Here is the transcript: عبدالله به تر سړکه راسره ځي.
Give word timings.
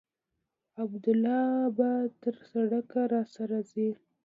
عبدالله 0.83 1.45
به 1.77 1.89
تر 2.21 2.35
سړکه 2.51 3.01
راسره 3.13 3.59
ځي. 3.71 3.89